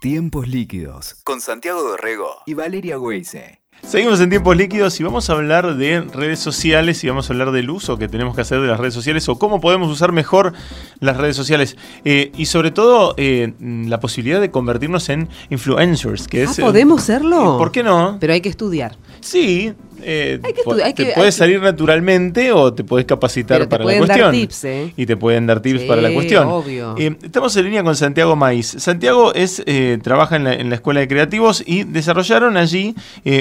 [0.00, 3.60] Tiempos líquidos con Santiago Dorrego y Valeria Weise.
[3.82, 7.52] Seguimos en tiempos líquidos y vamos a hablar de redes sociales y vamos a hablar
[7.52, 10.52] del uso que tenemos que hacer de las redes sociales o cómo podemos usar mejor
[11.00, 16.26] las redes sociales eh, y sobre todo eh, la posibilidad de convertirnos en influencers.
[16.28, 17.56] Que Ah, es, ¿Podemos serlo?
[17.58, 18.18] ¿Por qué no?
[18.20, 18.96] Pero hay que estudiar.
[19.20, 19.74] Sí.
[20.02, 23.60] Eh, Hay que hay te que- puede hay que- salir naturalmente o te puedes capacitar
[23.60, 24.32] te para la dar cuestión.
[24.32, 24.92] tips, ¿eh?
[24.96, 26.46] Y te pueden dar tips Sí, para la cuestión.
[26.48, 26.94] obvio.
[26.98, 28.74] Eh, estamos en línea con Santiago Maíz.
[28.78, 29.62] Santiago es,
[30.02, 32.94] trabaja en la, en la Escuela de Creativos y desarrollaron allí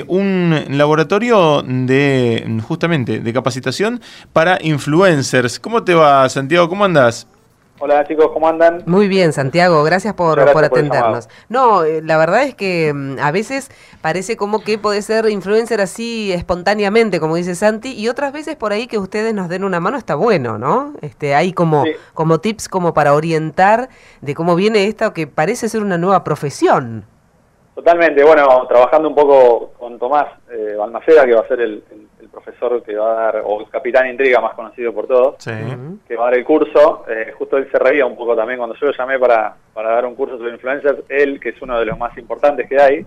[0.07, 4.01] un laboratorio de justamente de capacitación
[4.33, 5.59] para influencers.
[5.59, 6.67] ¿Cómo te va, Santiago?
[6.69, 7.27] ¿Cómo andás?
[7.79, 8.81] Hola chicos, ¿cómo andan?
[8.87, 11.29] Muy bien, Santiago, gracias por, atendernos.
[11.47, 13.69] No, eh, la verdad es que mm, a veces
[14.01, 18.71] parece como que puede ser influencer así espontáneamente, como dice Santi, y otras veces por
[18.73, 20.93] ahí que ustedes nos den una mano está bueno, ¿no?
[21.01, 21.91] Este, hay como, Sí.
[22.15, 23.89] como tips como para orientar
[24.21, 27.05] de cómo viene esta que parece ser una nueva profesión.
[27.75, 31.83] Totalmente, bueno, trabajando un poco con Tomás eh, Balmaceda, que va a ser el
[32.41, 35.51] profesor que va a dar, o el capitán intriga más conocido por todos, Sí.
[36.07, 37.05] Que va a dar el curso.
[37.09, 40.05] Eh, justo él se reía un poco también cuando yo lo llamé para, para dar
[40.05, 40.99] un curso sobre influencers.
[41.09, 43.05] Él, que es uno de los más importantes que hay,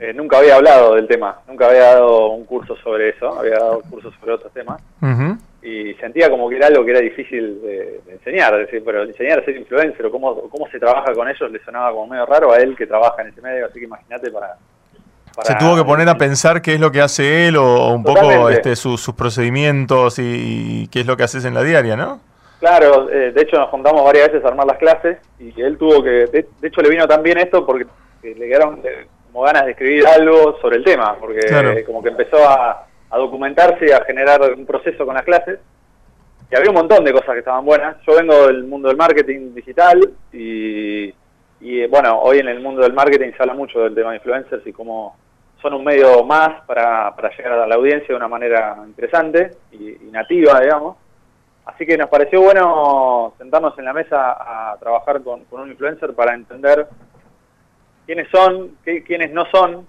[0.00, 3.80] eh, nunca había hablado del tema, nunca había dado un curso sobre eso, había dado
[3.90, 4.80] cursos sobre otros temas.
[5.00, 5.36] Ujú.
[5.64, 9.04] y sentía como que era algo que era difícil de, de enseñar, es decir, pero
[9.04, 12.26] enseñar a ser influencer o cómo, cómo se trabaja con ellos le sonaba como medio
[12.26, 14.56] raro a él que trabaja en ese medio, así que imagínate para,
[15.34, 18.02] para- Se tuvo que poner a pensar qué es lo que hace él o, un
[18.02, 20.22] poco este, sus, sus procedimientos y,
[20.84, 22.20] y qué es lo que haces en la diaria, ¿no?
[22.60, 26.02] Claro, eh, de hecho nos juntamos varias veces a armar las clases y él tuvo
[26.02, 27.86] que, de, de hecho le vino tan bien esto porque
[28.22, 31.74] eh, le quedaron eh, como ganas de escribir algo sobre el tema, porque Claro.
[31.86, 35.58] como que empezó a, a documentarse y a generar un proceso con las clases.
[36.50, 37.96] Y había un montón de cosas que estaban buenas.
[38.06, 41.12] Yo vengo del mundo del marketing digital y,
[41.62, 44.16] y, eh, bueno, hoy en el mundo del marketing se habla mucho del tema de
[44.16, 45.16] influencers y cómo
[45.60, 49.90] son un medio más para, para llegar a la audiencia de una manera interesante y,
[49.90, 50.96] y nativa, digamos.
[51.64, 56.12] Así que nos pareció bueno sentarnos en la mesa a trabajar con, con un influencer
[56.14, 56.88] para entender
[58.06, 59.86] quiénes son, qué, quiénes no son,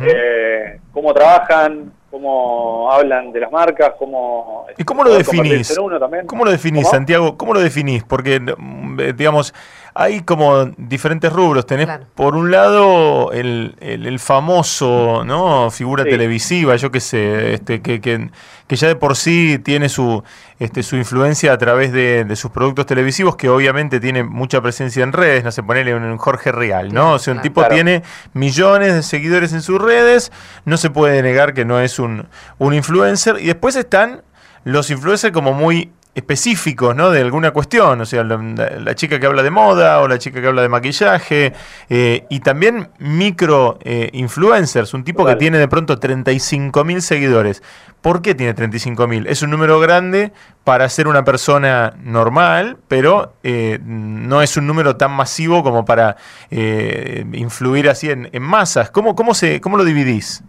[0.00, 4.66] eh, cómo trabajan, cómo hablan de las marcas, cómo...
[4.76, 5.78] ¿Y cómo lo definís?
[5.78, 6.26] uno también.
[6.26, 6.96] ¿Cómo lo definís, ¿Cómo?
[6.96, 7.36] Santiago?
[7.36, 8.02] ¿Cómo lo definís?
[8.04, 9.54] Porque, mm, digamos,
[9.94, 11.66] hay como diferentes rubros.
[11.66, 12.06] Tenés, Claro.
[12.14, 15.70] por un lado, el, el- el famoso, ¿no?
[15.70, 16.10] Figura Sí.
[16.10, 18.30] televisiva, yo qué sé, este, que, que,
[18.66, 20.22] que ya de por sí tiene su,
[20.58, 25.02] este, su influencia a través de, de sus productos televisivos, que obviamente tiene mucha presencia
[25.02, 27.12] en redes, no sé, ponerle un Jorge Real, ¿no?
[27.12, 27.42] O sea, un Claro.
[27.42, 27.74] tipo Claro.
[27.74, 28.02] tiene
[28.34, 30.32] millones de seguidores en sus redes,
[30.64, 33.36] no se puede negar que no es un, un influencer.
[33.40, 34.22] Y después están
[34.64, 37.10] los influencers como muy específicos, ¿no?
[37.10, 40.42] De alguna cuestión, o sea, la, la chica que habla de moda o la chica
[40.42, 41.52] que habla de maquillaje,
[41.88, 47.62] eh, y también micro eh, influencers, un tipo que tiene de pronto 35 mil seguidores.
[48.02, 49.26] ¿Por qué tiene 35 mil?
[49.26, 50.32] Es un número grande
[50.64, 56.16] para ser una persona normal, pero eh, no es un número tan masivo como para
[56.50, 58.90] eh, influir así en, en masas.
[58.90, 60.42] ¿Cómo, cómo, se, ¿Cómo lo dividís?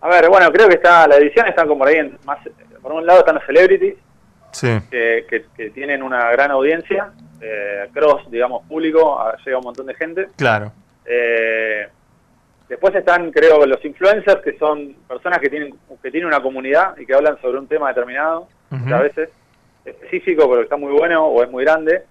[0.00, 2.38] A ver, bueno, creo que está la edición está como por ahí, en más,
[2.82, 3.94] por un lado están los celebrities,
[4.52, 4.68] Sí.
[4.90, 9.94] que, que- que tienen una gran audiencia, eh, cross, digamos, público, llega un montón de
[9.94, 10.28] gente.
[10.36, 10.72] Claro.
[11.04, 11.88] Eh,
[12.68, 17.06] después están, creo, los influencers, que son personas que tienen que tienen una comunidad y
[17.06, 18.94] que hablan sobre un tema determinado, Ujú.
[18.94, 19.28] a veces
[19.84, 22.02] específico, pero que está muy bueno o es muy grande.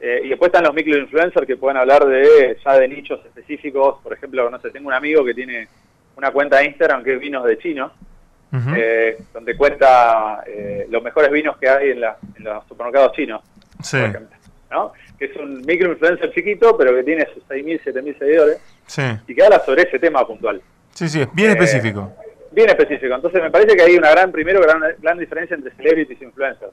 [0.00, 3.96] Eh, y después están los microinfluencers que pueden hablar de ya de nichos específicos.
[4.02, 5.68] Por ejemplo, no sé, tengo un amigo que tiene
[6.16, 7.58] una cuenta de Instagram que es vinos de
[8.76, 13.42] eh, donde cuenta eh, los mejores vinos que hay en, la- en los supermercados chinos
[13.82, 14.36] sí, por ejemplo,
[14.70, 14.92] ¿no?
[15.18, 19.02] Que es un microinfluencer chiquito, pero que tiene sus 6.000, 7.000 seguidores sí.
[19.26, 20.62] y que habla sobre ese tema puntual.
[20.94, 22.12] Sí, sí, bien Eh, específico.
[22.52, 23.14] Bien específico.
[23.14, 26.72] Entonces me parece que hay una gran, primero, gran, gran diferencia entre celebrities e influencers.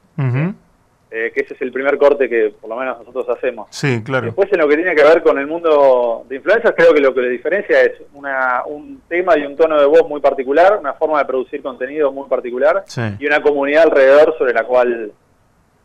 [1.12, 3.68] Eh, que ese es el primer corte que por lo menos nosotros hacemos.
[3.70, 4.26] Sí, claro.
[4.26, 7.14] Después en lo que tiene que ver con el mundo de influencers, creo que lo
[7.14, 10.94] que le diferencia es una, un tema y un tono de voz muy particular, una
[10.94, 13.02] forma de producir contenido muy particular Sí.
[13.20, 15.12] y una comunidad alrededor sobre la cual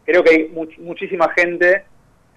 [0.04, 1.84] creo que hay much- muchísima gente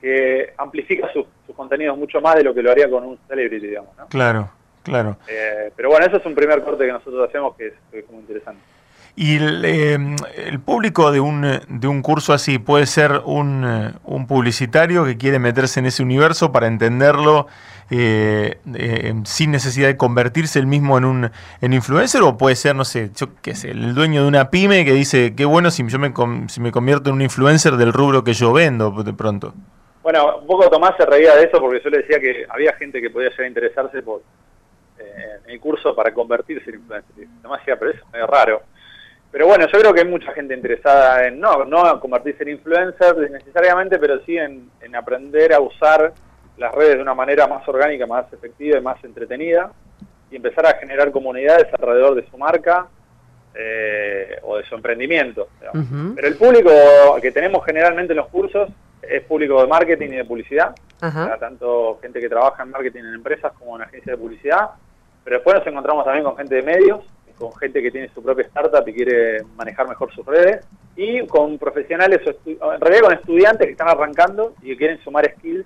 [0.02, 3.68] que amplifica sus, sus contenidos mucho más de lo que lo haría con un celebrity,
[3.68, 3.96] digamos.
[3.98, 4.08] ¿no?
[4.08, 4.50] Claro,
[4.84, 5.16] claro.
[5.30, 8.10] Eh, pero bueno, eso es un primer corte que nosotros hacemos que es, que es
[8.12, 8.62] muy interesante.
[9.16, 14.28] Y el, eh, el público de un, de un curso así puede ser un, un
[14.28, 17.48] publicitario que quiere meterse en ese universo para entenderlo
[17.92, 21.32] eh, eh, sin necesidad de convertirse él mismo en un
[21.62, 24.84] en influencer o puede ser, no sé, yo qué sé, el dueño de una pyme
[24.84, 26.12] que dice, qué bueno si yo me,
[26.48, 29.54] si me convierto en un influencer del rubro que yo vendo de pronto.
[30.02, 33.00] Bueno, un poco Tomás se reía de eso porque yo le decía que había gente
[33.00, 34.22] que podía llegar a interesarse por
[34.98, 35.04] eh,
[35.46, 37.28] en el curso para convertirse en influencer.
[37.44, 38.64] Tomás decía, pero eso es medio raro.
[39.34, 43.18] Pero bueno, yo creo que hay mucha gente interesada en no, no convertirse en influencer
[43.32, 46.14] necesariamente, pero sí en, en aprender a usar
[46.58, 49.72] las redes de una manera más orgánica, más efectiva y más entretenida
[50.30, 52.86] y empezar a generar comunidades alrededor de su marca
[53.56, 55.48] eh, o de su emprendimiento.
[56.16, 56.70] Pero el público
[57.20, 58.70] que tenemos generalmente en los cursos
[59.02, 61.24] es público de marketing y de publicidad, Ajá.
[61.24, 64.70] o sea, tanto gente que trabaja en marketing en empresas como en agencias de publicidad,
[65.24, 67.02] pero después nos encontramos también con gente de medios,
[67.50, 71.58] con gente que tiene su propia startup y quiere manejar mejor sus redes, y con
[71.58, 72.22] profesionales,
[72.62, 75.66] o en realidad con estudiantes que están arrancando y que quieren sumar skills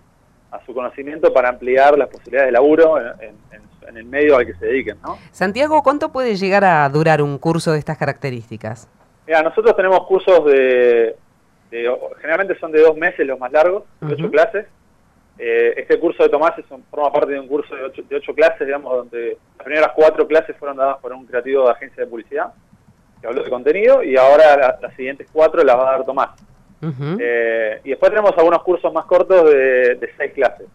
[0.51, 4.45] a su conocimiento para ampliar las posibilidades de laburo en, en- en- el medio al
[4.45, 5.18] que se dediquen, ¿no?
[5.31, 8.88] Santiago, ¿cuánto puede llegar a durar un curso de estas características?
[9.25, 11.15] Mira, nosotros tenemos cursos de,
[11.71, 14.65] de- generalmente son de dos meses los más largos, de ocho clases.
[15.39, 18.16] Eh, este curso de Tomás es un- forma parte de un curso de ocho, de
[18.16, 22.04] ocho clases, digamos, donde las primeras cuatro clases fueron dadas por un creativo de agencia
[22.04, 22.54] de publicidad
[23.22, 26.30] que habló de contenido y ahora la- las siguientes cuatro las va a dar Tomás.
[27.19, 30.68] Eh, y después tenemos algunos cursos más cortos de, de seis clases.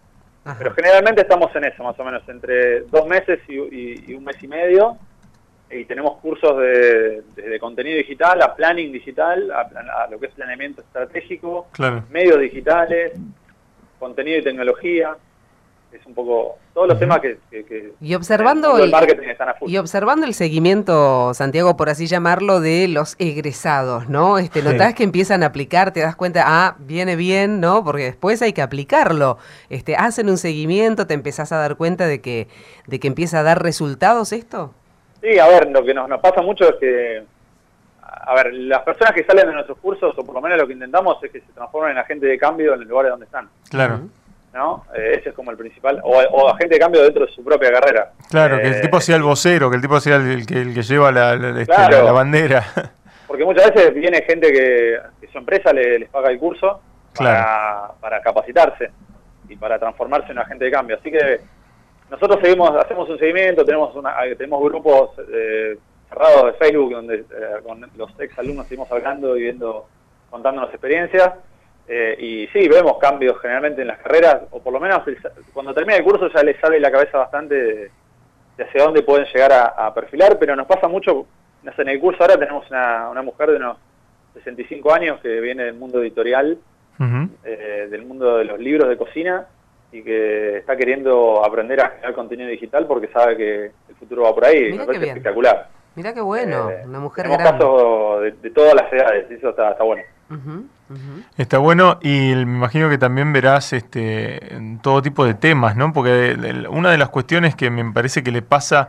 [0.45, 0.57] Ajá.
[0.59, 4.25] Pero generalmente estamos en eso, más o menos, entre dos meses y, y- y un
[4.25, 4.97] mes y medio.
[5.71, 7.23] Y tenemos cursos de,
[7.59, 12.03] contenido digital a planning digital, a, plan- a lo que es planeamiento estratégico, Claro.
[12.11, 13.13] medios digitales,
[14.03, 15.17] contenido y tecnología.
[15.93, 19.51] Es un poco todos los temas que, que, que Y observando el, el- marketing están
[19.51, 19.71] a full.
[19.71, 24.39] Y observando el seguimiento, Santiago, por así llamarlo, de los egresados, ¿no?
[24.39, 24.67] Este, Sí.
[24.69, 27.85] notás que empiezan a aplicar, te das cuenta, ah, viene bien, ¿no?
[27.85, 29.37] Porque después hay que aplicarlo.
[29.69, 32.49] Este, hacen un seguimiento, te empezás a dar cuenta de que,
[32.87, 34.73] de que empieza a dar resultados esto.
[35.21, 37.23] Sí, a ver, lo que nos, nos pasa mucho es que,
[38.15, 40.73] a ver, las personas que salen de nuestros cursos, o por lo menos lo que
[40.75, 43.49] intentamos, es que se transformen en agentes de cambio en el lugar donde están.
[43.71, 44.01] Claro.
[44.53, 44.85] ¿no?
[44.95, 47.73] Eh, ese es como el principal, o, o agente de cambio dentro de su propia
[47.73, 48.13] carrera.
[48.29, 50.75] Claro, que el Eh, tipo sea el vocero, que el tipo sea el, que, el
[50.75, 51.97] que lleva la, la- este, Claro.
[51.99, 52.63] la- la bandera.
[53.27, 56.83] Porque muchas veces viene gente que, que su empresa le- les paga el curso
[57.17, 57.95] para, Claro.
[58.01, 58.91] para capacitarse
[59.49, 60.99] y para transformarse en agente de cambio.
[61.01, 61.41] Así que
[62.11, 65.79] nosotros seguimos, hacemos un seguimiento, tenemos una, tenemos grupos eh,
[66.13, 67.25] cerrados de Facebook donde eh,
[67.67, 69.87] con los ex alumnos seguimos hablando y viendo,
[70.31, 71.33] contándonos experiencias.
[71.89, 75.19] Eh, y sí, vemos cambios generalmente en las carreras, o por lo menos el-
[75.53, 77.91] cuando termina el curso ya les sale la cabeza bastante de,
[78.57, 81.27] de hacia dónde pueden llegar a, a perfilar, pero nos pasa mucho,
[81.63, 83.79] no sé, en el curso ahora tenemos una, una mujer de unos
[84.35, 86.57] 65 años que viene del mundo editorial,
[87.45, 89.47] eh, del mundo de los libros de cocina,
[89.91, 94.35] y que está queriendo aprender a generar contenido digital porque sabe que el futuro va
[94.35, 95.17] por ahí, Mira me parece bien.
[95.17, 95.69] espectacular.
[95.95, 97.45] Mirá qué bueno, Eh, una mujer grande.
[97.45, 100.03] casos de, de todas las edades, eso está, está bueno.
[101.37, 104.41] Está bueno y me imagino que también verás este
[104.83, 105.93] todo tipo de temas, ¿no?
[105.93, 108.89] Porque el- el- una de las cuestiones que me parece que le pasa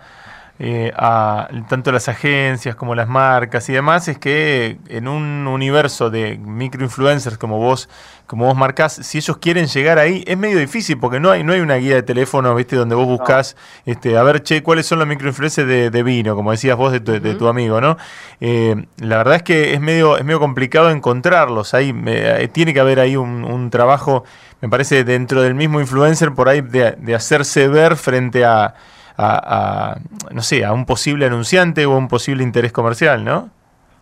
[0.60, 6.12] eh, a tanto las agencias como las marcas y demás es que en un universo
[6.12, 7.90] de microinfluencers como vos
[8.28, 11.54] como vos marcás, si ellos quieren llegar ahí es medio difícil porque no hay no
[11.54, 12.76] hay una guía de teléfono, ¿viste?
[12.76, 13.58] donde vos buscás
[13.88, 17.00] este a ver, che, cuáles son los microinfluencers de, de vino, como decías vos de
[17.00, 17.98] tu, de tu amigo, ¿no?
[18.40, 22.80] Eh, la verdad es que es medio es medio complicado encontrarlos ahí eh, tiene que
[22.80, 24.24] haber ahí un, un trabajo
[24.62, 28.76] me parece dentro del mismo influencer por ahí de, de hacerse ver frente a,
[29.18, 33.50] a- a, no sé, a un posible anunciante o a un posible interés comercial, ¿no?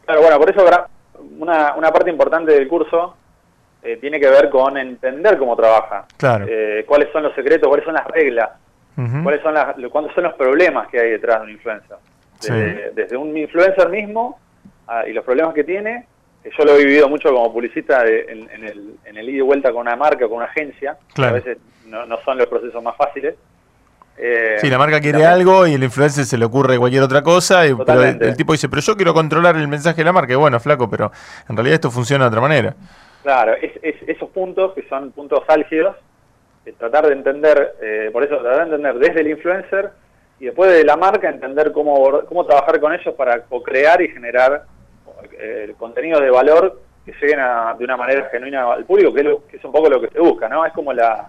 [0.05, 0.65] Claro, bueno, por eso
[1.39, 3.15] una, una parte importante del curso
[3.83, 6.45] eh, tiene que ver con entender cómo trabaja, Claro.
[6.47, 8.49] eh, cuáles son los secretos, cuáles son las reglas,
[9.23, 11.97] cuáles son las, cuáles son los problemas que hay detrás de un influencer.
[12.41, 14.39] Desde, desde un influencer mismo
[14.87, 16.05] ah, y los problemas que tiene,
[16.43, 19.37] que yo lo he vivido mucho como publicista de- en, en el, en el ida
[19.39, 21.31] y vuelta con una marca o con una agencia, que Claro.
[21.31, 23.35] a veces no, no son los procesos más fáciles.
[24.23, 27.65] Eh, Sí, la marca quiere algo y el influencer se le ocurre cualquier otra cosa,
[27.65, 30.31] y- pero el, tipo dice, pero yo quiero controlar el mensaje de la marca.
[30.33, 31.11] Y bueno, flaco, pero
[31.49, 32.75] en realidad esto funciona de otra manera.
[33.23, 35.95] Claro, es, es- esos puntos que son puntos álgidos,
[36.65, 39.89] eh, tratar de entender, eh, por eso tratar de entender desde el influencer
[40.39, 44.65] y después de la marca entender cómo, cómo trabajar con ellos para co-crear y generar
[45.39, 49.25] eh, contenidos de valor que lleguen a- de una manera genuina al público, que es,
[49.25, 50.63] lo- que es un poco lo que se busca, ¿no?
[50.65, 51.27] Es como la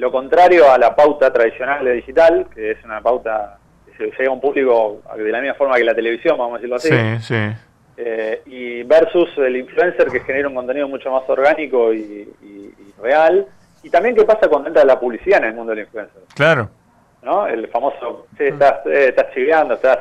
[0.00, 4.30] lo contrario a la pauta tradicional de digital, que es una pauta que se llega
[4.30, 6.88] a un público de la misma forma que la televisión, vamos a decirlo así.
[6.88, 7.56] Sí, sí.
[7.98, 12.94] Eh, y versus el influencer que genera un contenido mucho más orgánico y, y- y
[13.02, 13.46] real.
[13.82, 16.70] Y también qué pasa cuando entra la publicidad en el mundo del influencer, Claro.
[17.22, 17.46] ¿no?
[17.46, 19.98] El famoso, sí, estás, eh, estás chiveando, estás,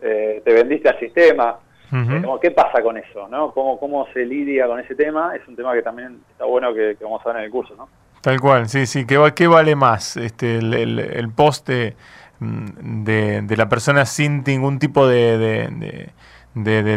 [0.00, 1.58] eh, te vendiste al sistema.
[1.92, 3.28] Eh, como, ¿Qué pasa con eso?
[3.28, 3.52] ¿no?
[3.52, 5.36] ¿Cómo, ¿Cómo se lidia con ese tema?
[5.36, 7.74] Es un tema que también está bueno que, que vamos a ver en el curso.
[7.76, 7.88] ¿no?
[8.24, 9.04] Tal cual, sí, sí.
[9.06, 10.16] ¿Qué, qué vale más?
[10.16, 11.94] Este, el, el- el post de,
[12.40, 16.10] mm, de- de la persona sin ningún tipo de, de-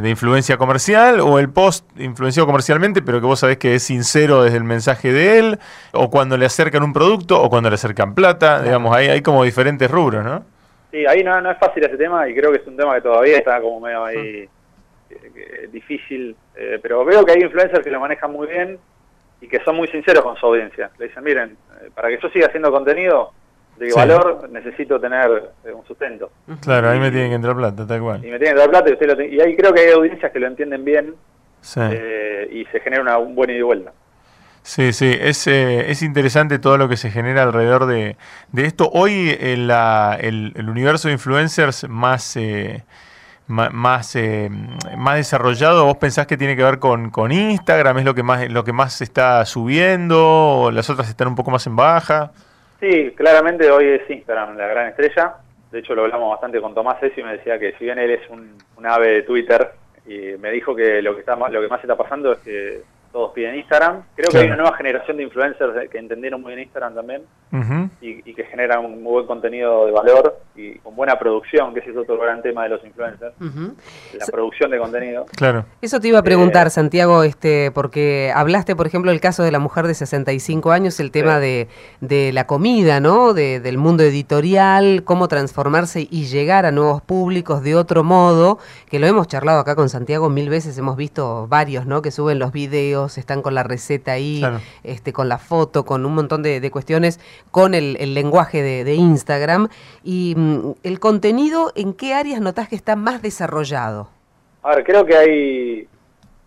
[0.10, 4.56] influencia comercial o el post influenciado comercialmente, pero que vos sabés que es sincero desde
[4.58, 5.60] el mensaje de él,
[5.92, 9.44] o cuando le acercan un producto o cuando le acercan plata, digamos, hay, hay como
[9.44, 10.46] diferentes rubros, ¿no?
[10.92, 13.02] Sí, ahí no, no es fácil ese tema y creo que es un tema que
[13.02, 14.48] todavía está como medio ahí
[15.10, 18.80] eh, difícil, eh, pero veo que hay influencers que lo manejan muy bien
[19.42, 20.90] y que son muy sinceros con su audiencia.
[20.98, 23.32] Le dicen, miren, eh, para que yo siga haciendo contenido
[23.78, 23.96] de Sí.
[23.96, 26.32] valor necesito tener eh, un sustento.
[26.62, 28.20] Claro, ahí me tiene que entrar plata, tal Y cual.
[28.22, 30.40] me tienen que dar plata y, usted lo y ahí creo que hay audiencias que
[30.40, 31.14] lo entienden bien
[31.62, 31.80] Sí.
[31.84, 33.92] eh, y se genera una, un buen ida y vuelta.
[34.64, 38.18] Sí, sí, es, eh, es interesante todo lo que se genera alrededor de,
[38.52, 38.90] de esto.
[38.92, 42.84] Hoy eh, la- el, el universo de influencers más, eh,
[43.48, 44.50] más, eh,
[44.98, 48.00] más desarrollado, ¿vos pensás que tiene que ver con, con Instagram?
[48.00, 50.62] ¿Es lo que más lo que más se está subiendo?
[50.62, 52.32] ¿O las otras están un poco más en baja?
[52.80, 55.36] Sí, claramente hoy es Instagram la gran estrella.
[55.72, 58.12] De hecho, lo hablamos bastante con Tomás Esi y me decía que si bien él
[58.12, 59.72] es un, un ave de Twitter,
[60.08, 62.82] y me dijo que lo que está lo que más está pasando es que
[63.18, 64.04] todos piden Instagram.
[64.16, 67.24] Creo que hay una nueva generación de influencers que entendieron muy bien Instagram también
[68.00, 71.80] y, y que generan un muy buen contenido de valor y con buena producción, que
[71.80, 75.26] ese es otro gran tema de los influencers, la producción de contenido.
[75.36, 75.66] Claro.
[75.82, 79.52] Eso te iba a preguntar, Eh, Santiago, este, porque hablaste, por ejemplo, del caso de
[79.52, 81.42] la mujer de 65 años, el tema Sí.
[81.42, 81.68] de,
[82.02, 83.34] de la comida, ¿no?
[83.34, 88.60] De- del mundo editorial, cómo transformarse y llegar a nuevos públicos de otro modo,
[88.90, 92.02] que lo hemos charlado acá con Santiago mil veces, hemos visto varios, ¿no?
[92.04, 94.60] Que suben los videos, están con la receta ahí, Claro.
[94.84, 97.20] este, con la foto, con un montón de, de cuestiones,
[97.52, 99.70] con el, el lenguaje de, de Instagram.
[100.04, 104.10] Y mm, el contenido, ¿en qué áreas notás que está más desarrollado?
[104.64, 105.88] A ver, creo que hay,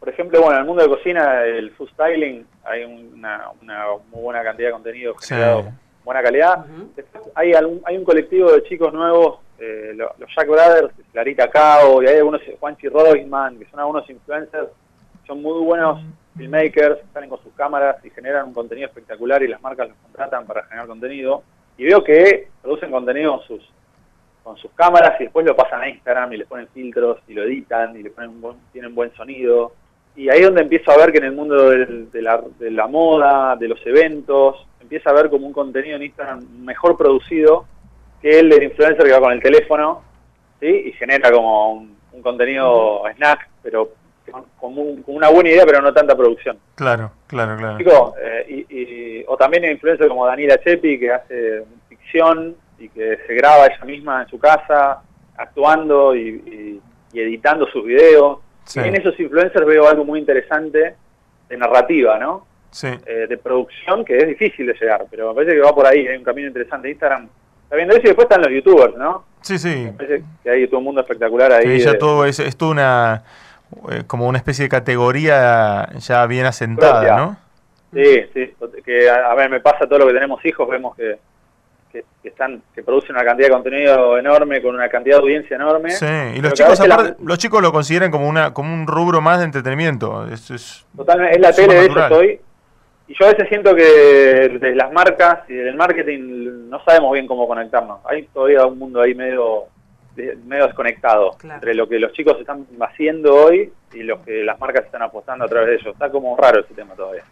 [0.01, 4.23] por ejemplo, bueno, en el mundo de cocina, el food styling, hay una, una muy
[4.23, 5.29] buena cantidad de contenido Sí.
[5.35, 6.67] generado con buena calidad.
[6.97, 11.51] Después hay, algún- hay un colectivo de chicos nuevos, eh, lo- los Jack Brothers, Clarita
[11.51, 14.69] Cao, y hay algunos, Juanchi Roisman, que son algunos influencers,
[15.27, 16.03] son muy buenos
[16.37, 20.47] filmmakers, salen con sus cámaras y generan un contenido espectacular y las marcas los contratan
[20.47, 21.43] para generar contenido.
[21.77, 23.73] Y veo que producen contenido con sus
[24.43, 27.43] con sus cámaras y después lo pasan a Instagram y les ponen filtros y lo
[27.45, 29.73] editan y le ponen un buen- tienen buen sonido.
[30.17, 32.71] Y ahí es donde empiezo a ver que en el mundo del- de, la, de
[32.71, 37.67] la moda, de los eventos, empieza a ver como un contenido en Instagram mejor producido
[38.23, 40.03] que el del influencer que va con el teléfono
[40.59, 40.67] ¿sí?
[40.87, 43.91] y genera como un, un contenido snack, pero
[44.59, 46.59] con, un- con una buena idea, pero no tanta producción.
[46.75, 48.15] Claro, claro, claro.
[48.23, 53.19] Eh, y, y- o también hay influencers como Daniela Chepi, que hace ficción y que
[53.27, 55.03] se graba ella misma en su casa,
[55.37, 56.81] actuando y,
[57.13, 58.39] y- editando sus videos.
[58.65, 58.81] Sí.
[58.85, 60.95] Y en esos influencers veo algo muy interesante
[61.49, 62.47] de narrativa, ¿no?
[62.71, 62.87] Sí.
[63.05, 66.07] Eh, de producción, que es difícil de llegar, pero me parece que va por ahí,
[66.07, 66.89] hay un camino interesante.
[66.89, 67.29] Instagram
[67.65, 69.25] está viendo eso y después están los youtubers, ¿no?
[69.41, 69.75] Sí, sí.
[69.87, 71.65] Me parece que hay todo un mundo espectacular ahí.
[71.65, 73.23] Que ya de- todo es, es toda una
[73.91, 77.17] eh, como una especie de categoría ya bien asentada, Propia.
[77.17, 77.37] ¿no?
[77.93, 81.19] Sí, sí, que a a ver, me pasa todo lo que tenemos hijos, vemos que,
[81.93, 85.57] que, que están que producen una cantidad de contenido enorme con una cantidad de audiencia
[85.57, 85.91] enorme.
[85.91, 89.39] Sí, y los chicos la- los chicos lo consideran como una como un rubro más
[89.41, 90.27] de entretenimiento.
[90.29, 92.13] Es, es- totalmente, es la tele de ellos natural.
[92.21, 92.41] hoy.
[93.09, 93.83] Y yo a veces siento que
[94.53, 97.99] desde las marcas y del marketing no sabemos bien cómo conectarnos.
[98.09, 99.65] Hay todavía un mundo ahí medio
[100.21, 101.57] de- medio desconectado Claro.
[101.57, 105.45] entre lo que los chicos están haciendo hoy y lo que las marcas están apostando
[105.45, 105.93] a través de ellos.
[105.95, 107.25] Está como raro ese tema todavía.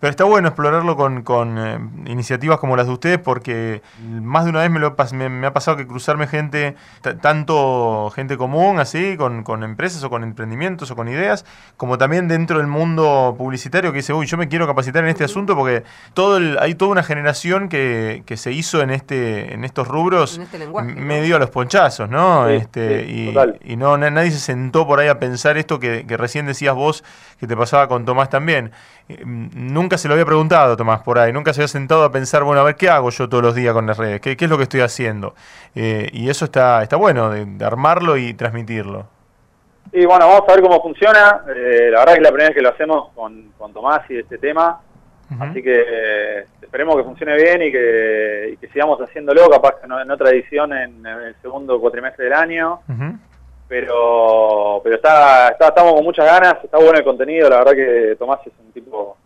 [0.00, 1.78] Pero está bueno explorarlo con, con, eh,
[2.10, 5.52] iniciativas como las de ustedes porque más de una vez me, lo, me, me ha
[5.54, 6.76] pasado que cruzarme gente,
[7.22, 11.44] tanto gente común así, con, con empresas o con emprendimientos o con ideas,
[11.76, 15.24] como también dentro del mundo publicitario que dice, uy, yo me quiero capacitar en este
[15.24, 19.64] asunto porque todo el- hay toda una generación que, que se hizo en, este, en
[19.64, 21.06] estos rubros En este lenguaje, m- ¿no?
[21.06, 22.46] medio a los ponchazos, ¿no?
[22.48, 23.34] Sí, este, sí,
[23.64, 26.74] y no, na- nadie se sentó por ahí a pensar esto que, que recién decías
[26.74, 27.04] vos,
[27.40, 28.70] que te pasaba con Tomás también.
[29.08, 32.10] Eh, mm, nunca se lo había preguntado Tomás por ahí, nunca se había sentado a
[32.10, 34.20] pensar, bueno, a ver, ¿qué hago yo todos los días con las redes?
[34.20, 35.34] ¿Qué, qué es lo que estoy haciendo?
[35.74, 39.06] Eh, y eso está, está bueno, de, de armarlo y transmitirlo.
[39.92, 41.42] Y bueno, vamos a ver cómo funciona.
[41.54, 44.18] Eh, la verdad que es la primera vez que lo hacemos con, con Tomás y
[44.18, 44.80] este tema.
[45.40, 49.86] Así que eh, esperemos que funcione bien y que, y que sigamos haciéndolo, capaz que
[49.86, 52.80] no- en otra edición en, en el segundo cuatrimestre del año.
[53.68, 57.48] Pero pero está, está estamos con muchas ganas, está bueno el contenido.
[57.48, 59.16] La verdad que Tomás es un tipo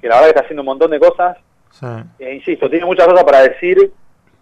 [0.00, 1.36] que la verdad que está haciendo un montón de cosas.
[1.72, 1.86] Sí.
[2.18, 3.92] E insisto, tiene muchas cosas para decir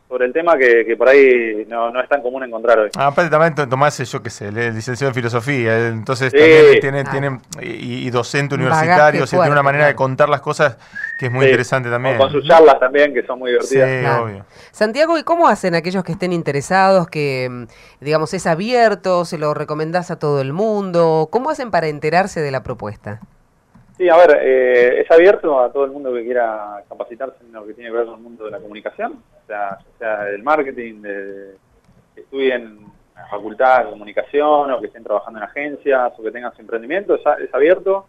[0.08, 2.88] sobre el tema que, que por ahí no, no es tan común encontrar hoy.
[2.96, 6.38] Ah, aparte también to- Tomás es, yo qué sé, licenciado en filosofía, eh, entonces Sí.
[6.38, 7.10] también tiene, Ah.
[7.10, 7.40] tiene
[7.78, 10.78] y, y docente Un universitario, o sea, tiene una manera de contar las cosas
[11.20, 11.50] que es muy Sí.
[11.50, 12.16] interesante también.
[12.16, 14.00] Con, con sus charlas también, que son muy Sí, divertidas.
[14.00, 14.24] Claro.
[14.24, 14.46] obvio.
[14.72, 17.66] Santiago, ¿y cómo hacen aquellos que estén interesados, que
[18.00, 21.28] digamos es abierto, se lo recomendás a todo el mundo?
[21.30, 23.20] ¿Cómo hacen para enterarse de la propuesta?
[23.98, 27.66] Sí, a ver, eh, es abierto a todo el mundo que quiera capacitarse en lo
[27.66, 29.12] que tiene que ver con el mundo de la comunicación,
[29.42, 31.54] o sea, ya sea del marketing, de,
[32.14, 32.78] que estudien en
[33.16, 37.16] la facultad de comunicación o que estén trabajando en agencias o que tengan su emprendimiento,
[37.16, 38.06] es, es abierto.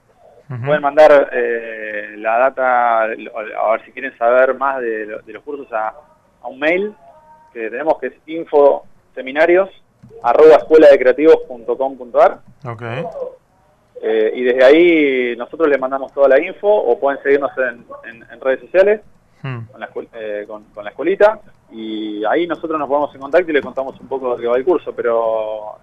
[0.66, 5.44] Pueden mandar eh, la data, a ver si quieren saber más de, lo- de los
[5.44, 5.90] cursos a,
[6.42, 6.94] a un mail
[7.54, 9.70] que tenemos que es infoseminarios
[10.24, 12.82] arroba escueladecreativos.com.ar Ok.
[14.02, 18.24] Eh, y desde ahí nosotros les mandamos toda la info o pueden seguirnos en, en-
[18.32, 19.02] en redes sociales
[19.42, 19.60] Hmm.
[19.72, 21.40] con la, eh, con, con la escuelita
[21.72, 24.58] y ahí nosotros nos ponemos en contacto y les contamos un poco de qué va
[24.58, 25.76] el curso, pero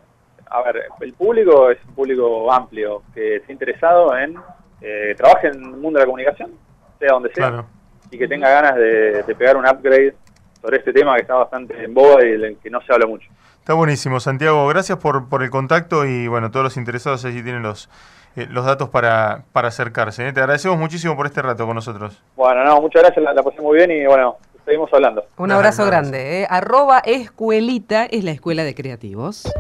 [0.51, 4.37] a ver, el público es un público amplio que esté interesado en
[4.83, 6.51] eh, trabaje en el mundo de la comunicación,
[6.99, 7.67] sea donde sea, Claro.
[8.11, 10.15] y que tenga ganas de, de pegar un upgrade
[10.61, 13.27] sobre este tema que está bastante en boga y del que no se habla mucho.
[13.67, 14.69] Está buenísimo, Santiago.
[14.69, 17.89] Gracias por, por el contacto y bueno, todos los interesados allí tienen los,
[18.37, 20.29] eh, los datos para, para acercarse.
[20.29, 20.33] ¿eh?
[20.33, 22.23] Te agradecemos muchísimo por este rato con nosotros.
[22.37, 25.25] Bueno, no, muchas gracias, la, la pasé muy bien y bueno, seguimos hablando.
[25.37, 26.43] Un abrazo grande.
[26.43, 26.47] ¿eh?
[26.49, 29.53] Arroba escuelita es la escuela de creativos.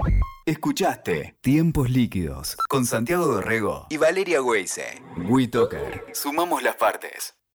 [0.44, 5.02] Escuchaste Tiempos Líquidos con Santiago Dorrego y Valeria Weise.
[5.28, 6.04] WeToker.
[6.12, 7.35] Sumamos las partes.